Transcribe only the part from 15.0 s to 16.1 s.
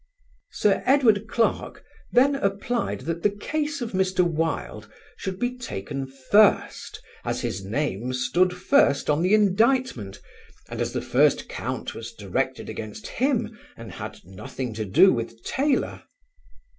with Taylor....